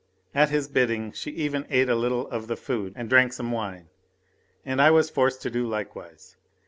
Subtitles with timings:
[0.33, 3.89] At his bidding she even ate a little of the food and drank some wine
[4.65, 6.37] and I was forced to do likewise.